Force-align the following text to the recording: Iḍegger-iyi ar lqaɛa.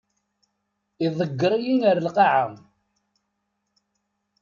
Iḍegger-iyi 1.05 1.75
ar 1.89 1.97
lqaɛa. 2.05 2.45